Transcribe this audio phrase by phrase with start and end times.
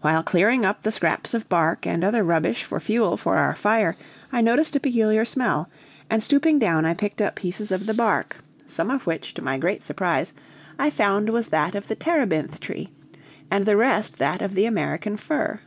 [0.00, 3.96] While clearing up the scraps of bark and other rubbish for fuel for our fire,
[4.30, 5.68] I noticed a peculiar smell,
[6.08, 9.58] and stooping down I picked up pieces of the bark, some of which, to my
[9.58, 10.32] great surprise,
[10.78, 12.90] I found was that of the terebinth tree,
[13.50, 15.58] and the rest that of the American fir.